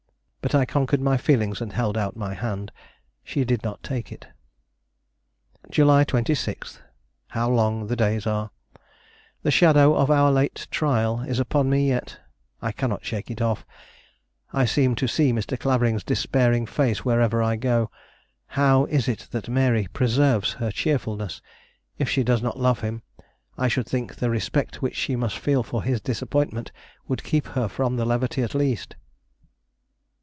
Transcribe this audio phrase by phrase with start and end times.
[0.43, 2.71] But I conquered my feelings and held out my hand.
[3.23, 4.27] She did not take it.
[5.69, 6.81] "July 26.
[7.27, 8.49] How long the days are!
[9.43, 12.19] The shadow of our late trial is upon me yet;
[12.59, 13.67] I cannot shake it off.
[14.51, 15.57] I seem to see Mr.
[15.59, 17.91] Clavering's despairing face wherever I go.
[18.47, 21.43] How is it that Mary preserves her cheerfulness?
[21.99, 23.03] If she does not love him,
[23.59, 26.71] I should think the respect which she must feel for his disappointment
[27.07, 28.95] would keep her from levity at least.